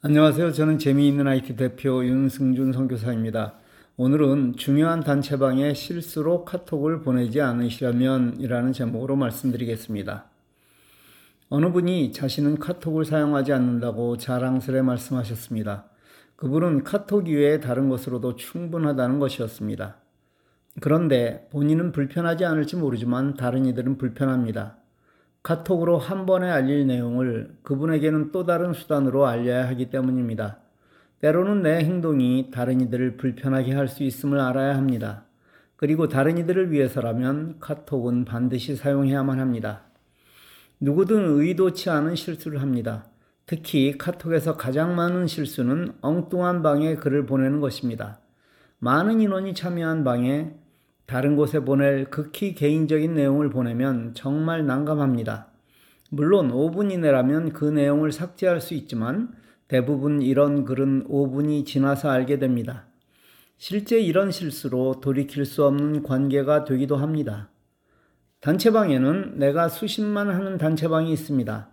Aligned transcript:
안녕하세요. 0.00 0.52
저는 0.52 0.78
재미있는 0.78 1.26
IT 1.26 1.56
대표 1.56 2.04
윤승준 2.04 2.72
선교사입니다. 2.72 3.54
오늘은 3.96 4.54
중요한 4.54 5.00
단체방에 5.00 5.74
실수로 5.74 6.44
카톡을 6.44 7.00
보내지 7.00 7.40
않으시려면 7.40 8.36
이라는 8.38 8.72
제목으로 8.72 9.16
말씀드리겠습니다. 9.16 10.26
어느 11.48 11.72
분이 11.72 12.12
자신은 12.12 12.60
카톡을 12.60 13.06
사용하지 13.06 13.52
않는다고 13.52 14.18
자랑스레 14.18 14.82
말씀하셨습니다. 14.82 15.86
그분은 16.36 16.84
카톡 16.84 17.28
이외에 17.28 17.58
다른 17.58 17.88
것으로도 17.88 18.36
충분하다는 18.36 19.18
것이었습니다. 19.18 19.96
그런데 20.80 21.48
본인은 21.50 21.90
불편하지 21.90 22.44
않을지 22.44 22.76
모르지만 22.76 23.34
다른 23.34 23.66
이들은 23.66 23.98
불편합니다. 23.98 24.76
카톡으로 25.42 25.98
한 25.98 26.26
번에 26.26 26.50
알릴 26.50 26.86
내용을 26.86 27.56
그분에게는 27.62 28.32
또 28.32 28.44
다른 28.44 28.72
수단으로 28.72 29.26
알려야 29.26 29.68
하기 29.68 29.90
때문입니다. 29.90 30.58
때로는 31.20 31.62
내 31.62 31.78
행동이 31.78 32.50
다른 32.52 32.80
이들을 32.80 33.16
불편하게 33.16 33.74
할 33.74 33.88
수 33.88 34.04
있음을 34.04 34.40
알아야 34.40 34.76
합니다. 34.76 35.24
그리고 35.76 36.08
다른 36.08 36.38
이들을 36.38 36.70
위해서라면 36.72 37.56
카톡은 37.60 38.24
반드시 38.24 38.76
사용해야만 38.76 39.40
합니다. 39.40 39.82
누구든 40.80 41.38
의도치 41.40 41.90
않은 41.90 42.14
실수를 42.14 42.60
합니다. 42.62 43.06
특히 43.46 43.96
카톡에서 43.96 44.56
가장 44.56 44.94
많은 44.94 45.26
실수는 45.26 45.94
엉뚱한 46.02 46.62
방에 46.62 46.96
글을 46.96 47.26
보내는 47.26 47.60
것입니다. 47.60 48.20
많은 48.78 49.20
인원이 49.20 49.54
참여한 49.54 50.04
방에 50.04 50.54
다른 51.08 51.36
곳에 51.36 51.60
보낼 51.60 52.10
극히 52.10 52.54
개인적인 52.54 53.14
내용을 53.14 53.48
보내면 53.48 54.12
정말 54.12 54.66
난감합니다. 54.66 55.46
물론 56.10 56.50
5분 56.52 56.92
이내라면 56.92 57.54
그 57.54 57.64
내용을 57.64 58.12
삭제할 58.12 58.60
수 58.60 58.74
있지만 58.74 59.32
대부분 59.68 60.20
이런 60.20 60.66
글은 60.66 61.08
5분이 61.08 61.64
지나서 61.64 62.10
알게 62.10 62.38
됩니다. 62.38 62.84
실제 63.56 63.98
이런 63.98 64.30
실수로 64.30 65.00
돌이킬 65.00 65.46
수 65.46 65.64
없는 65.64 66.02
관계가 66.02 66.64
되기도 66.64 66.96
합니다. 66.96 67.48
단체방에는 68.40 69.38
내가 69.38 69.70
수십만 69.70 70.28
하는 70.28 70.58
단체방이 70.58 71.10
있습니다. 71.10 71.70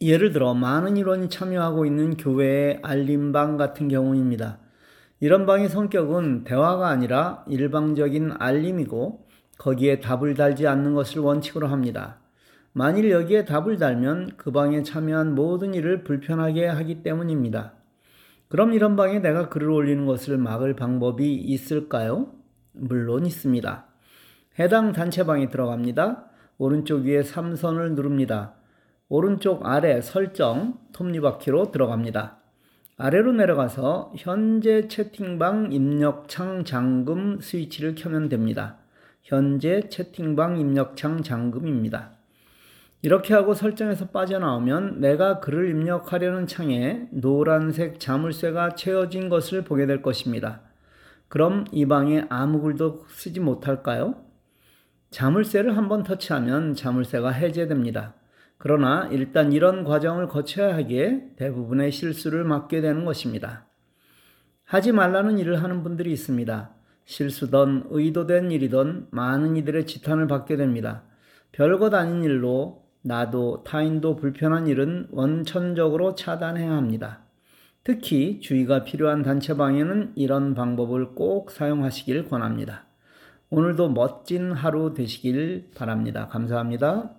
예를 0.00 0.32
들어 0.32 0.54
많은 0.54 0.96
인원이 0.96 1.30
참여하고 1.30 1.86
있는 1.86 2.16
교회의 2.16 2.80
알림방 2.82 3.58
같은 3.58 3.86
경우입니다. 3.86 4.58
이런 5.18 5.46
방의 5.46 5.70
성격은 5.70 6.44
대화가 6.44 6.88
아니라 6.88 7.42
일방적인 7.48 8.32
알림이고 8.38 9.26
거기에 9.56 10.00
답을 10.00 10.34
달지 10.34 10.66
않는 10.66 10.92
것을 10.94 11.22
원칙으로 11.22 11.68
합니다. 11.68 12.18
만일 12.72 13.10
여기에 13.10 13.46
답을 13.46 13.78
달면 13.78 14.32
그 14.36 14.52
방에 14.52 14.82
참여한 14.82 15.34
모든 15.34 15.72
일을 15.72 16.04
불편하게 16.04 16.66
하기 16.66 17.02
때문입니다. 17.02 17.72
그럼 18.48 18.74
이런 18.74 18.94
방에 18.96 19.18
내가 19.18 19.48
글을 19.48 19.70
올리는 19.70 20.04
것을 20.04 20.36
막을 20.36 20.76
방법이 20.76 21.34
있을까요? 21.34 22.34
물론 22.72 23.24
있습니다. 23.24 23.86
해당 24.58 24.92
단체방에 24.92 25.48
들어갑니다. 25.48 26.26
오른쪽 26.58 27.04
위에 27.04 27.22
3선을 27.22 27.94
누릅니다. 27.94 28.52
오른쪽 29.08 29.64
아래 29.64 30.02
설정 30.02 30.78
톱니바퀴로 30.92 31.70
들어갑니다. 31.72 32.38
아래로 32.98 33.32
내려가서 33.32 34.14
현재 34.16 34.88
채팅방 34.88 35.70
입력창 35.70 36.64
잠금 36.64 37.40
스위치를 37.40 37.94
켜면 37.94 38.30
됩니다. 38.30 38.78
현재 39.22 39.88
채팅방 39.90 40.58
입력창 40.58 41.22
잠금입니다. 41.22 42.12
이렇게 43.02 43.34
하고 43.34 43.52
설정에서 43.52 44.08
빠져나오면 44.08 45.00
내가 45.00 45.40
글을 45.40 45.68
입력하려는 45.68 46.46
창에 46.46 47.06
노란색 47.10 48.00
자물쇠가 48.00 48.76
채워진 48.76 49.28
것을 49.28 49.62
보게 49.62 49.84
될 49.84 50.00
것입니다. 50.00 50.62
그럼 51.28 51.66
이 51.72 51.84
방에 51.86 52.24
아무 52.30 52.62
글도 52.62 53.04
쓰지 53.10 53.40
못할까요? 53.40 54.14
자물쇠를 55.10 55.76
한번 55.76 56.02
터치하면 56.02 56.74
자물쇠가 56.74 57.28
해제됩니다. 57.28 58.14
그러나 58.58 59.08
일단 59.12 59.52
이런 59.52 59.84
과정을 59.84 60.28
거쳐야 60.28 60.74
하기에 60.76 61.32
대부분의 61.36 61.92
실수를 61.92 62.44
맡게 62.44 62.80
되는 62.80 63.04
것입니다. 63.04 63.66
하지 64.64 64.92
말라는 64.92 65.38
일을 65.38 65.62
하는 65.62 65.82
분들이 65.82 66.12
있습니다. 66.12 66.70
실수든 67.04 67.84
의도된 67.90 68.50
일이든 68.50 69.08
많은 69.10 69.56
이들의 69.56 69.86
지탄을 69.86 70.26
받게 70.26 70.56
됩니다. 70.56 71.04
별것 71.52 71.94
아닌 71.94 72.24
일로 72.24 72.84
나도 73.02 73.62
타인도 73.62 74.16
불편한 74.16 74.66
일은 74.66 75.06
원천적으로 75.12 76.16
차단해야 76.16 76.72
합니다. 76.72 77.20
특히 77.84 78.40
주의가 78.40 78.82
필요한 78.82 79.22
단체방에는 79.22 80.14
이런 80.16 80.54
방법을 80.54 81.14
꼭 81.14 81.52
사용하시길 81.52 82.28
권합니다. 82.28 82.86
오늘도 83.48 83.90
멋진 83.90 84.50
하루 84.50 84.92
되시길 84.92 85.70
바랍니다. 85.76 86.26
감사합니다. 86.26 87.14